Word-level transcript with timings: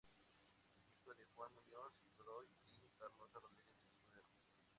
Hijo 0.89 1.13
de 1.13 1.27
Juan 1.35 1.51
Muñoz 1.53 1.93
Godoy 2.17 2.47
y 2.81 2.89
Carlota 2.97 3.39
Rodríguez 3.39 3.77
Escudero. 3.85 4.25